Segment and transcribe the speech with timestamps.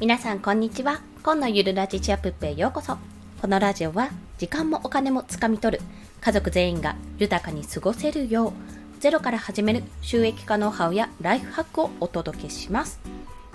[0.00, 1.02] 皆さんこんにちは。
[1.22, 2.96] 今のゆるラジチアップへようこそ。
[3.42, 5.82] このラジオは時間もお金もつかみ取る。
[6.22, 8.52] 家族全員が豊かに過ごせるよう
[8.98, 12.98] ゼロから始める収益化ノウハウやライフハックをお届けします。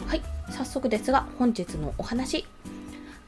[0.06, 0.22] はい
[0.52, 2.46] 早速ですが本日のお話。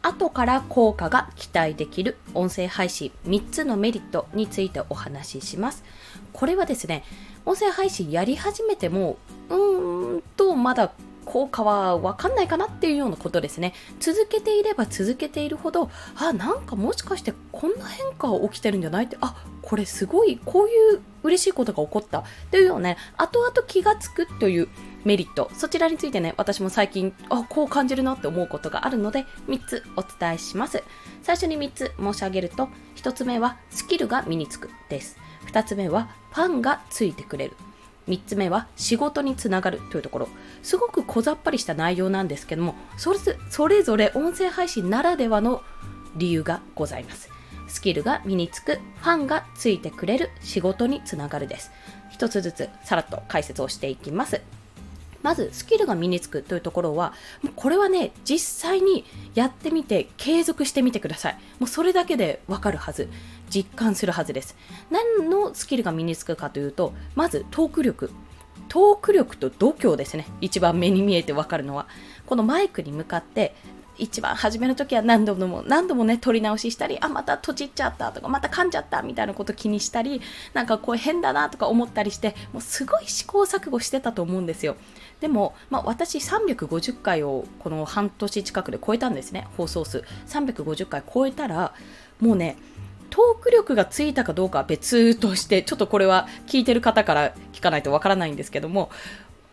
[0.03, 5.83] 後から効果が期待できる音声配信3つのメリットについてお話しします。
[6.33, 7.03] これはですね
[7.45, 9.17] 音声配信やり始めても
[9.49, 10.93] うーんとまだ
[11.27, 13.73] 効果はわかんないかなっていうようなことですね。
[13.99, 19.05] 続けていれば続けているほど、あ、なんかもしかしてこんな変化起きてるんじゃない？
[19.05, 24.69] って、あ、これすごい、こういう嬉しいことが起こったというような、ね、後々気がつくという
[25.03, 30.83] メリット、そちらについてね、私も最近、あ、こう感じるなって思うことがあるので、3つお伝えします。
[31.23, 35.17] 最初に3つ申し上げると、1つ目はスキルが身につくです。
[35.51, 37.57] 2つ目はファンがついてくれる。
[38.07, 40.29] 3つ目は仕事につながるというところ。
[40.63, 45.61] すごく小ざっぱりした内容なんですけどもそれそれぞれ音声配信ならではの
[46.15, 47.29] 理由がございます。
[47.67, 51.71] スキルが身につくファンがついてくれる仕事につながるです。
[52.09, 54.41] 一つずつさらっと解説をしていきます。
[55.23, 57.13] まずスキルが身につくというところは
[57.55, 59.03] これはね実際に
[59.35, 61.37] やってみて継続してみてください。
[61.59, 63.09] もうそれだけでわかるはず。
[63.49, 64.55] 実感するはずです。
[64.89, 68.11] 何のスキルが身につくかというとまずトーク力。
[68.69, 70.27] トーク力と度胸ですね。
[70.41, 71.87] 一番目に見えてわかるのは。
[72.25, 73.55] このマイクに向かって
[73.97, 80.21] 一番初めの時は何度も何度もね撮り直ししたりあまた閉じっちゃったとかまた噛んじゃったみたいなこと気にしたり
[80.53, 84.75] なんかこう変だなとか思ったりしてもうすごい試行錯誤してたと思うんですよ。
[85.19, 90.03] でも、まあ、私350回をこの半年近くで超えたんですね放送数。
[90.27, 91.73] 350回超えたら
[92.19, 92.57] もうね
[93.17, 98.91] トーク力がついたかどうかは別としてちょっとこれは聞いてる方から聞かないとわからないんですけども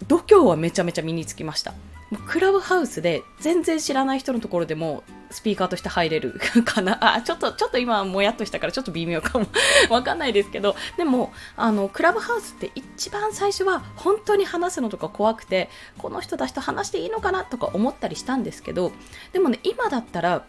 [0.07, 1.73] 度胸はめちゃめちゃ身につきました。
[2.11, 7.17] もうクラブハウスで全然知らない人のところでもスピーカーとして入れるかな。
[7.17, 9.47] あちょっとちょっと今もやっとしたからちょっと微妙かも
[9.89, 10.77] わかんないですけど。
[10.99, 18.93] でもあのクラブハウスって一番最初は本当に話すのとか怖くてこの人たちと話していいのかなとか思ったりしたんですけど
[19.33, 20.45] でもね今だったら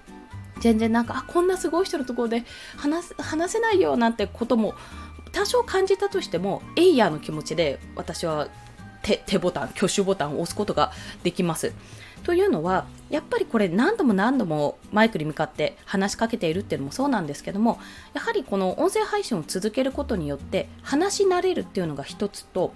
[0.59, 2.43] 全然なんかあこんなすごい人のところで
[2.77, 4.73] 話話せないよなんてことも
[5.31, 8.47] 多少感じたとしてもエイヤーの気持ちで私は
[9.05, 11.73] 手手ボタン、挙手ボタンを押すことができます。
[12.23, 17.79] というのは、やっぱりこれ何度も何度もマイクに向かって話しかけているっていうのもそうなんですけども、
[18.15, 22.73] やはりこの音声配信を続けることによって話し慣れるっていうのが一つと、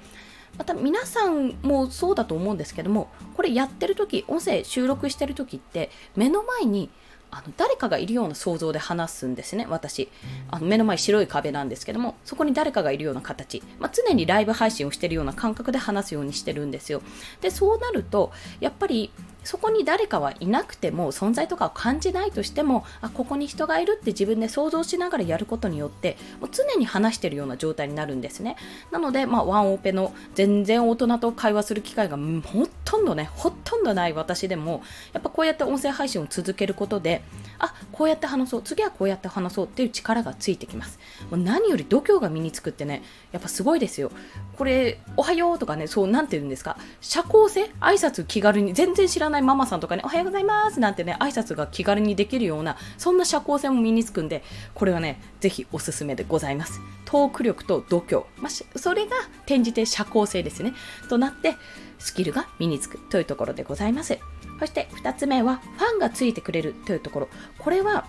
[0.59, 6.91] また皆さんもそうだと思うんですけども、これやってる時、音声収録してる時って目の前に
[7.31, 10.09] あの誰かがいるような想像で話すんですね、私。
[10.49, 17.01] あの目の前白い壁なんですけども、そこに誰かがいるような形、まあ、常にライブ配信をしているような感覚で話すようにしてるんですよ。
[17.41, 19.11] で、そうなると、やっぱり
[19.43, 28.57] そこに誰かはいなくても存在とかを感じないとしてもあここに人がいるって自分で想像しながらやることによってもう常に話してるような状態になるんですね。
[28.91, 34.83] なので、まあ、ワンオペの全然大人と会話する機会がほとんどねほとんどない私でも
[35.13, 37.21] やっぱこうやって音声配信を続けることで
[37.59, 40.99] あこうやって話そう次はこうやって話そうっていう力がついてきます。
[41.29, 44.11] もう何より度胸が身につくってねやっぱすごいですよ。
[44.57, 56.81] これおはようとかねそうなんて言うんですか社交性挨拶気軽に全然知らないママさんとかねおはようございますなんてね挨拶が気軽にできるようなそんな社交性も身につくんでこれはねぜひおすすめでございます。
[57.05, 60.73] トーク力と度胸、まあ、それが転じて社交性ですね。
[61.09, 61.55] となって
[61.97, 62.99] スキルが身につく。
[63.09, 64.19] というところでございます。
[64.59, 66.75] そして2つ目はファンがついてくれる。
[66.85, 67.29] というところ。
[67.57, 68.05] これは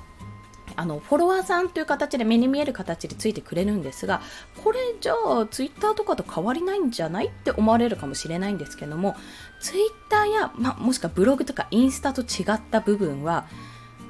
[0.80, 4.22] あのフォロワーさんという形で目に見える形でついてくれるんですが
[4.64, 9.14] これじゃあツイッターとかと変わりないんじゃないって思われるかもしれないんですけども
[9.60, 13.46] ツイッターや、まもしくはブログとかインスタと違った部分は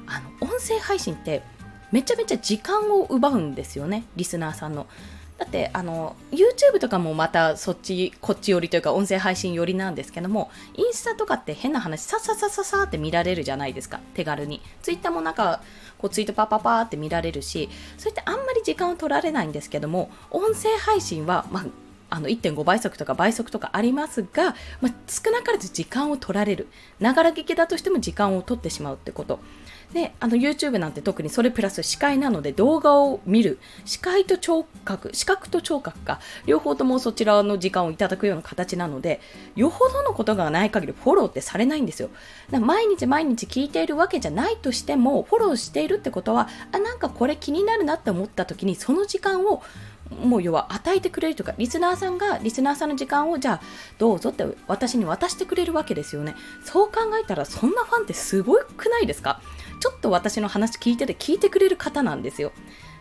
[0.07, 1.43] あの音声配信って
[1.91, 4.87] めちゃめちゃ時間を奪うんですよねリスナーさんの。
[5.41, 14.61] だってあの YouTube とかもまたそっちこっち寄りというか音声配信寄りなんですけどもインスタとかって変な話さささささって見られるじゃないですか手軽に。
[14.83, 15.63] Twitter もなんか
[15.97, 21.65] こうツイートパパパって見られるしそういったあんまり時間を取られないんですけども音声配信は、まあ、
[22.11, 26.67] あの1.5倍速とか倍速とかありますが、まあ、少なからず時間を取られる。
[26.99, 29.39] ながら聞きだとしても時間を取ってしまうってこと。
[29.93, 33.59] で、あの YouTube なんて特にそれプラス視界なので動画を見る。
[33.83, 39.19] 視界と聴覚、視覚と聴覚か、両方ともそちらの時間をいただくような形なので、
[39.55, 42.09] よほどのことがない限りフォローってされないんですよ。
[42.51, 49.61] 毎日毎日聞いているわけじゃないとしても、フォローしているってことは、あ、なんかこれ気になるなって思った時に、その時間を
[50.25, 53.61] もう要は与えてくれるとかリスナーさんがリスナーさんの時間をじゃあ
[53.97, 56.35] どうぞって私に渡してくれるわけですよね
[56.65, 59.39] そう考えたらそんなファンってすごくないですか？
[59.81, 62.53] ちょっと私の話聞いてて聞いてくれる方なんですよ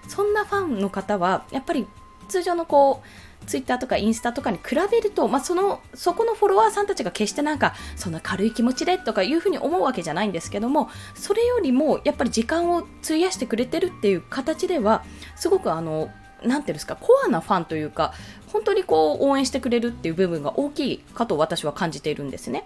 [0.09, 1.87] そんなファンの方はやっぱり
[2.29, 15.05] 通常のこうツイッターとかインスタとかに比べると、まあ、そのそこのフォロワーさんたちが決してなんかそんな軽い気持ちでとかいうふうに思うわけじゃないんですけどもそれよりもやっぱり時間を費やしてくれてるっていう形では
[15.37, 16.11] すごくあの
[16.43, 18.15] なんていうんですかコアなファンというか
[18.47, 22.65] 本当にこう応援してくれるっていう部分が大きいかと私は感じているんですね。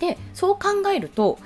[0.00, 1.38] でそう考えると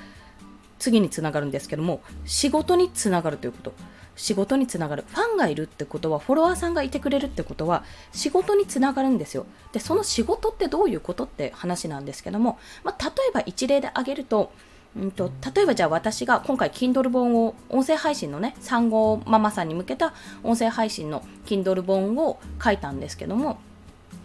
[0.78, 3.72] 次につながるんですけども仕事につながるということ。
[4.16, 5.04] 仕事につながる。
[5.06, 9.44] ファンがいるってことはフォロワーさんがいてくれるってことは仕事につながるんですよ。
[9.72, 14.52] でその仕事ってどういうことって話なんですけども、まあ、例えば一例で挙げると
[14.96, 23.58] うんと、例えばじゃあ私が今回 Kindle 本を音声配信のね産後ママさんに向けた音声配信の Kindle 本を書いたんですけども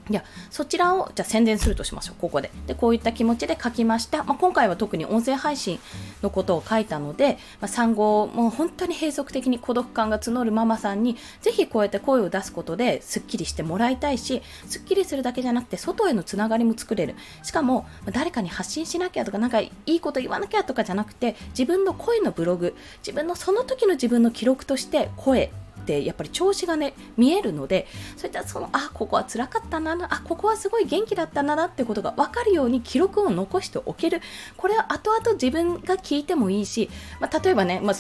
[0.10, 2.52] いやそちらをじゃあ宣伝するとしましょう、ここで。
[2.68, 4.24] で、こういった気持ちで書きました。
[4.24, 5.80] まあ、今回は特に音声配信
[6.22, 17.16] のことを書いたので、まあ、産後、もう本当に閉塞的に孤独感が募るママさんに、ぜひこうやって声を出すことですっきりしてもらいたいし、すっきりするだけじゃなくて、外へのつながりも作れる。
[17.44, 25.52] しかも、誰かに発信しなきゃとか、なんかいいこと言わなきゃとかじゃなくて、自分の声のブログ、自分のその時の自分の記録として声
[25.82, 34.22] ってやっぱり調子がね見えるのでそういったそのあここは辛かったなあここはすごい元気だったんだなってことが分かるように記録を残しておける。
[34.58, 36.90] これは後々自分が聞いてもいいし、
[37.20, 37.96] まあ、例えばね、まあ、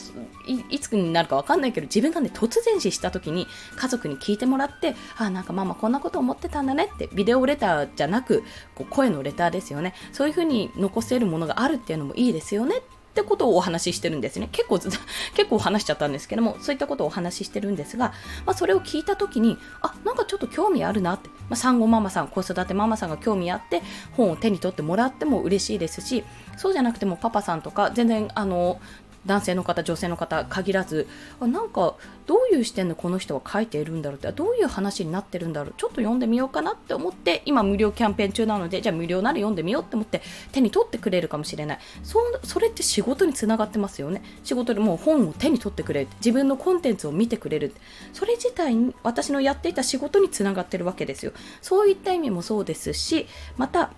[0.69, 8.43] いつになるか分かんないけど自分がね突然死した時に家族に聞いてもらってあなんかママこんなこと思ってたんだねってビデオレターじゃなく
[8.75, 9.93] こう声のレターですよね。
[10.11, 12.81] そういうふうに残せるものがあるっていうのもいいですよね
[13.11, 14.47] ってことをお話ししてるんですね。
[14.51, 14.79] 結構、
[15.35, 18.13] 結構話しちゃったんですけども、そういったことをお話ししてるんですが、
[18.45, 23.83] まあ、それを聞いたときに、あ、なんかちょっと興味あるなって、まあ、産後ママさん、子育てママさんが興味あって、
[24.15, 26.23] 本を手に取ってもらっても嬉しいですし、
[26.55, 28.79] そうじゃなくてもパパさんとか、全然、あの、
[29.25, 31.07] 男性の方女性の方限らず
[31.39, 31.95] あなんか
[32.25, 40.21] どういう視点でこの人は書いているんだろうってどういう話になってるんだろうちょっと読んでみようかなって思って今無料キャンペーン中なのでじゃあ無料なら読んでみようって思って
[40.51, 41.79] 手に取ってくれるかもしれない。
[42.03, 44.21] そそれって仕事につながってますよね。
[44.43, 46.07] 仕事でもう本を手に取ってくれる。
[46.17, 47.73] 自分のコンテンツを見てくれる。
[48.13, 51.33] それ自体に私のやっていた仕事につながってるわけですよ。
[51.61, 53.27] そういった意味もそうですし
[53.57, 53.91] また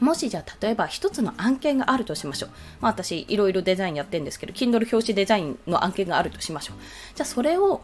[0.00, 2.50] もしじゃあ例えば一つの案件があるとしましょう。
[2.80, 6.76] まあ、私いろいろデザインやってるんですけど、Kindle 表紙デザインの案件があるとしましょう。
[7.14, 7.82] じゃあそれを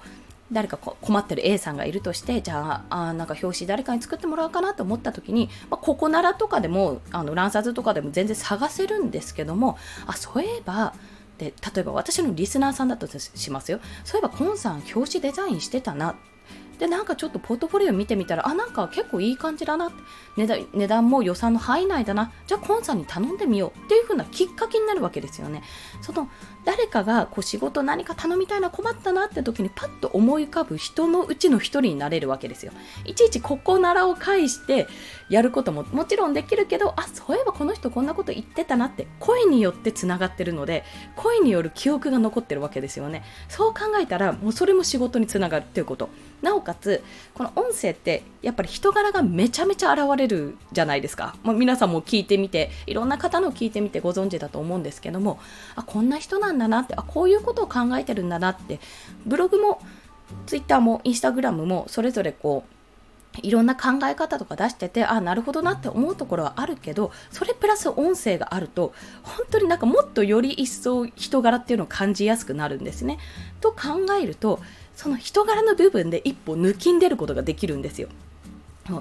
[0.53, 10.95] 誰か困ってる A さんがいるとしてじゃああなんか表紙誰かに作ってもらおうかなと思った時に、まあ、ここならとかでもあの乱冊とかでも全然探せるんですけどもあそういえば
[11.39, 16.15] で例えば私のリスナーさんだとしますよそういえばコンさん表紙デザインしてたな
[16.79, 19.93] でなんかちょっとポートフォリオ見てみたらあなんか結構いい感じだな
[20.37, 22.33] 値段値段も予算の範囲内だな。
[22.47, 25.63] じゃあコンさんに頼んでみようっていう風なきっかけになるわけですよね。
[26.03, 26.29] その
[26.65, 32.73] 誰かがこう仕事何か頼みたいな困ったなって時にパッと思い浮かぶ人のうちの一人になれるわけですよ。
[33.05, 34.89] いちいちここならを介して
[35.29, 40.85] やることももちろんできるけどあそういえばこの人こんなこと言ってたなって声によってつながってるので
[41.17, 43.23] 声による記憶が残ってるわけですよね。
[43.49, 46.09] そう考えたらもうそれも仕事につながるっていうこと。
[46.43, 47.03] なおかつ
[47.35, 55.39] この音声ってやっぱり人柄がめちゃめちゃ現れるじゃないですか、まあ、皆さんも聞いてみていろんな方の聞いてみてご存知だと思うんですけども
[55.77, 58.81] あこんな人なんだなってあこういうことを考えてるんだなって
[59.27, 59.81] ブログも
[60.47, 62.74] ツイッターもインスタグラムもそれぞれこう
[63.43, 73.19] いろんな考え方とか出しててあなるほどなって思うところはあるけどそれプラス音声があると本当になんかもっとより一層人柄っていうのを感じやすくなるんですね。
[73.61, 74.61] と考えると
[74.95, 78.09] その人柄の部分で一歩抜きんでることができるんですよ。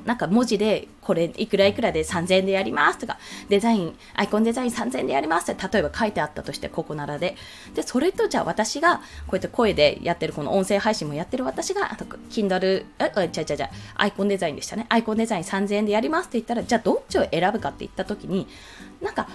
[0.05, 3.17] なんか文字でこれいくらいくらで3000円でやりますとか
[3.49, 7.35] デザインアイコンデザイン3000円でやりますって例えば書いてあったとしてここならで。
[7.75, 8.97] でそれとじゃあ私が
[9.27, 14.85] こうやって声でやってるこの音声配信もやってる私があと Kindle えちゃちゃちゃアイコンデザインでしたね。
[14.89, 18.47] アイコンデザイン3000円でやりますって言ったらじゃあどっちを選ぶかって言った時に
[19.01, 19.27] なんか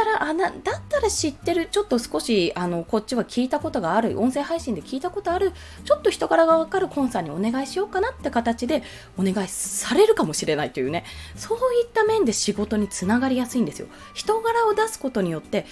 [0.00, 5.52] ったらあなだったら知ってるちょっと少しあのこっちは聞いたことがある音声配信で聞いたことある
[5.84, 8.82] ちょっと人柄が分かるコンさんにお願いしようかなって形で
[9.18, 11.04] お願いされるかもしれないというね
[11.36, 15.66] そういった面で仕事につながりやすいんですよ人柄を出すことによって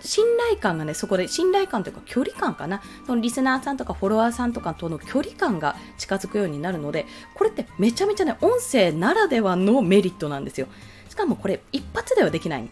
[0.00, 2.82] 信頼感がね、そこで信頼感というか距離感かな。
[3.06, 10.68] そのリスナーさんとかフォロワーさんとかとの距離感が近づくようになるので、これってめちゃめちゃね、音声ならではのメリットなんですよ。
[11.08, 12.68] しかもこれ一発ではできない。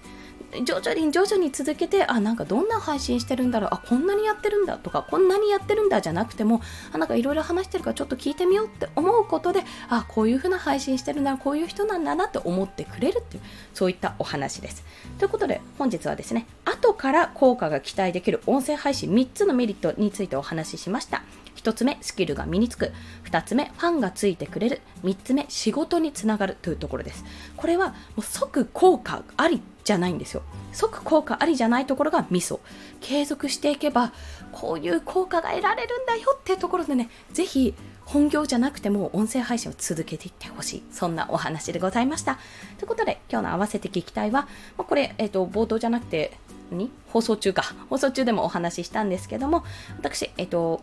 [0.63, 6.61] 徐々に徐々に続けてあなんかどんな配信してるんだろうあこんなにやってるんだとかこんなにやってるんだじゃなくても
[6.93, 13.43] あなんかいろいろ話してるからちょっと聞いてみようって思うことであこういう風な配信してるんだこういう人なんだなって思ってくれるっていう
[13.73, 14.85] そういったお話です。
[15.19, 16.47] ということで本日はですね
[16.85, 21.23] 後から効果が期待できる音声配信3つのメリットについてお話ししました
[21.57, 22.93] 1つ目、スキルが身につく。
[23.25, 24.81] 2つ目、ファンがついてくれる。
[25.03, 27.25] 3つ目、仕事につながるというところです。
[27.57, 30.43] これはもう即効果ありじゃないんですよ。
[30.73, 32.61] 即効果ありじゃないところがミソ。
[33.05, 34.13] 継続していけば、
[34.51, 37.75] こういう効果が得られるんだよってところでね、ぜひ
[38.07, 40.83] 本業じゃなくても音声配信を続けていってほしい。
[40.91, 42.39] そんなお話でございました。
[42.79, 46.33] ということで、今日の合わせて聞きたいは、まあ、これ、えっ、ー、と、冒頭じゃなくて、
[46.71, 47.63] に放送中か。
[47.91, 49.65] 放送中でもお話ししたんですけども、
[49.99, 50.83] 私、えっ、ー、と、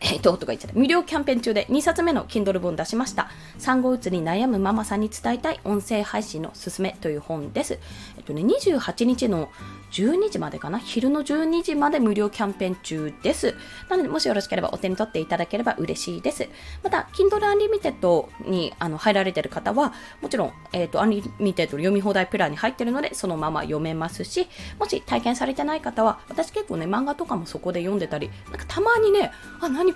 [0.00, 0.78] えっ、と、とか言っちゃった。
[0.78, 3.30] 無料キャンペーン中で2冊目の Kindle 本出しました。
[3.58, 7.78] 産後うつに悩むママさんに伝えたい音声配信のすすめという本です。
[8.18, 9.50] えっとね、28日の
[9.94, 10.78] 12時までかな？
[10.78, 13.54] 昼の12時まで無料キャンペーン中です。
[13.88, 16.48] なので、もしよろしければお手に取っていただければ嬉しいです。
[16.82, 24.48] また、Kindle Unlimited にあの入られている方は、もちろん、えっ、ー、と、Unlimited 読み放題プランに入っているので、そのまま読めますし、
[24.80, 29.94] もし体験されてない方は、私結構ね、漫画とかもそこで読んでたり、なんかたまにね、あ、何、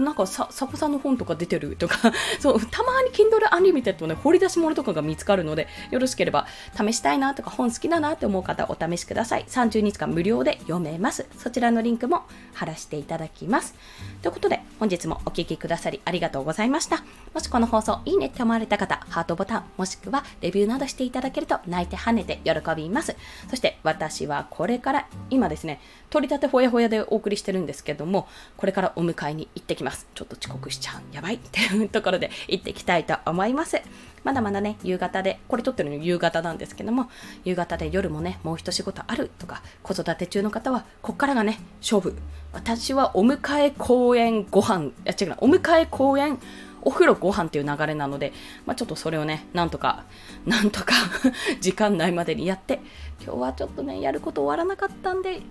[0.00, 9.39] なんかさ、サコさんの本とか出てるとか、 そう、たまに Kindle Unlimited のね、掘り出し物とかが見つかるので、よろしければ試したいなとか、本好きだなって思う方、お試しください。
[9.40, 9.44] い。
[9.44, 11.26] 30日間無料で読めます。
[11.36, 12.22] そちらのリンクも
[12.54, 13.74] 貼らせていただきます。
[14.22, 17.02] ということで、本日もお聴きくださりありがとうございました。
[17.34, 23.16] もしこの放送いいねって思われた方、ハートボタン、もしくはレビューなどしていただけると泣いて跳ねて喜びます。
[23.48, 25.80] そして私はこれから今ですね、
[26.10, 30.06] 取り立てほやほやでお送りしてるんですけども、これからお迎えに行ってきます。
[30.14, 31.14] ちょっと遅刻しちゃう。
[31.14, 33.80] やばいっていうところで行ってきたいと思います。
[34.24, 37.08] まだまだね、夕方で、これ撮ってるの夕方なんですけども、
[37.44, 42.16] 夕方で夜もね、もう一仕事あるとか、子育て中の方は、こっからがね、勝負。
[42.52, 46.38] 私はお迎え公園ご飯、いや違うな、お迎え公園
[46.82, 48.32] お風呂ご飯っていう流れなので、
[48.66, 50.04] まあ、ちょっとそれをね、なんとか、
[50.46, 50.94] なんとか
[51.60, 52.80] 時間内までにやって、
[53.22, 55.42] 今日はちょっとね、やること終わらなかったんで、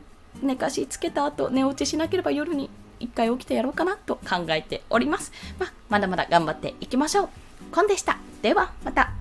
[0.41, 5.31] 寝かしつけた後、寝落ちしなければ夜に一回起きてやろうかなと考えております。
[5.59, 7.29] まあ、まだまだ頑張っていきましょう。
[7.71, 8.17] コンでした。
[8.41, 9.11] では、また。